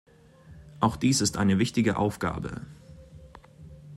Auch 0.79 0.95
dies 0.95 1.21
ist 1.21 1.37
eine 1.37 1.59
wichtige 1.59 1.95
Aufgabe! 1.97 2.61